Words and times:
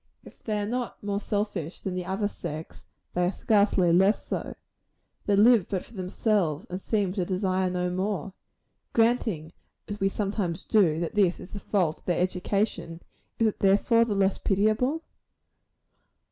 If 0.23 0.41
they 0.41 0.57
are 0.59 0.65
not 0.65 1.03
more 1.03 1.19
selfish 1.19 1.81
than 1.81 1.93
the 1.93 2.05
other 2.07 2.27
sex, 2.27 2.87
they 3.13 3.23
are 3.27 3.31
scarcely 3.31 3.93
less 3.93 4.25
so. 4.25 4.55
They 5.27 5.35
live 5.35 5.67
but 5.69 5.85
for 5.85 5.93
themselves, 5.93 6.65
and 6.71 6.81
seem 6.81 7.13
to 7.13 7.23
desire 7.23 7.69
no 7.69 7.91
more. 7.91 8.33
Granting, 8.93 9.53
as 9.87 9.99
we 9.99 10.09
sometimes 10.09 10.65
do, 10.65 10.99
that 11.01 11.13
this 11.13 11.39
is 11.39 11.51
the 11.53 11.59
fault 11.59 11.99
of 11.99 12.05
their 12.05 12.19
education, 12.19 12.99
is 13.37 13.45
it 13.45 13.59
therefore 13.59 14.03
the 14.03 14.15
less 14.15 14.39
pitiable? 14.39 15.03